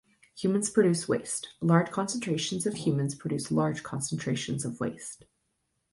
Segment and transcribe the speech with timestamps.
[0.39, 5.25] Humans produce waste: Large concentrations of humans produce large concentrations of waste.